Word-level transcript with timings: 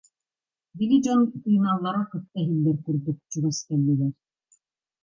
Били 0.77 0.97
дьон 1.03 1.21
тыыналлара 1.41 2.03
кытта 2.11 2.39
иһиллэр 2.43 2.77
курдук 2.85 3.17
чугас 3.29 3.57
кэллилэр 3.67 4.13